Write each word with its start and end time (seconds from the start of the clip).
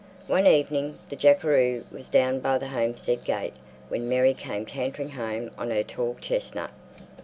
One 0.25 0.47
evening 0.47 0.97
the 1.09 1.15
jackaroo 1.15 1.83
was 1.91 2.09
down 2.09 2.39
by 2.39 2.57
the 2.57 2.69
homestead 2.69 3.23
gate 3.23 3.53
when 3.87 4.09
Mary 4.09 4.33
came 4.33 4.65
cantering 4.65 5.11
home 5.11 5.51
on 5.59 5.69
her 5.69 5.83
tall 5.83 6.17
chestnut. 6.19 6.71